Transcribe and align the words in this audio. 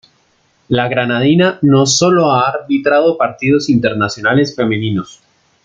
La 0.69 0.87
granadina 0.87 1.59
no 1.61 1.85
sólo 1.85 2.31
ha 2.33 2.49
arbitrado 2.49 3.19
partidos 3.19 3.69
internacionales 3.69 4.55
femeninos. 4.55 5.19